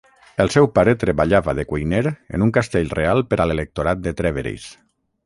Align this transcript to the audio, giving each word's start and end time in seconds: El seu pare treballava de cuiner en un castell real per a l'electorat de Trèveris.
El 0.43 0.47
seu 0.53 0.67
pare 0.77 0.95
treballava 1.01 1.53
de 1.59 1.65
cuiner 1.73 2.01
en 2.13 2.45
un 2.47 2.53
castell 2.57 2.89
real 3.01 3.25
per 3.35 3.39
a 3.43 3.47
l'electorat 3.51 4.03
de 4.09 4.15
Trèveris. 4.23 4.67